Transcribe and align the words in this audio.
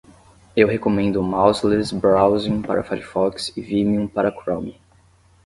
Eu 0.57 0.67
recomendo 0.67 1.21
Mouseless 1.21 1.93
Browsing 1.93 2.63
para 2.63 2.81
Firefox 2.83 3.55
e 3.55 3.61
Vimium 3.61 4.07
para 4.07 4.31
Chrome. 4.31 4.75